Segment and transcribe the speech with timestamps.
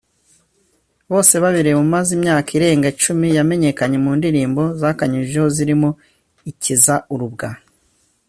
[1.11, 5.89] Bosebabireba umaze imyaka irenga icumi yamenyekanye mu ndirimbo zakanyujijeho zirimo
[6.51, 7.49] ‘Ikiza urubwa’